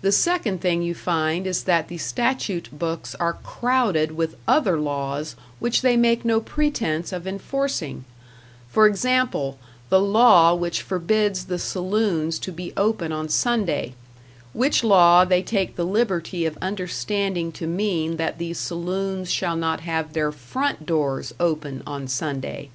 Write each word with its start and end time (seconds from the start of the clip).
The 0.00 0.10
second 0.10 0.60
thing 0.60 0.82
you 0.82 0.96
find 0.96 1.46
is 1.46 1.62
that 1.62 1.86
the 1.86 1.96
statute 1.98 2.76
books 2.76 3.14
are 3.20 3.34
crowded 3.44 4.10
with 4.16 4.34
other 4.48 4.76
laws 4.80 5.36
which 5.60 5.80
they 5.80 5.96
make 5.96 6.24
no 6.24 6.40
pretense 6.40 7.12
of 7.12 7.24
enforcing; 7.24 8.04
for 8.68 8.84
example, 8.88 9.56
the 9.90 10.00
law 10.00 10.54
which 10.56 10.82
forbids 10.82 11.44
the 11.44 11.60
saloons 11.60 12.40
to 12.40 12.50
be 12.50 12.72
open 12.76 13.12
on 13.12 13.28
Sunday 13.28 13.94
which 14.52 14.82
law 14.82 15.24
they 15.24 15.40
take 15.40 15.76
the 15.76 15.86
liberty 15.86 16.44
of 16.46 16.58
understanding 16.60 17.52
to 17.52 17.68
mean 17.68 18.16
that 18.16 18.38
the 18.38 18.54
saloons 18.54 19.30
shall 19.30 19.54
not 19.54 19.82
have 19.82 20.14
their 20.14 20.32
front 20.32 20.84
doors 20.84 21.32
open 21.38 21.80
on 21.86 22.08
Sunday. 22.08 22.70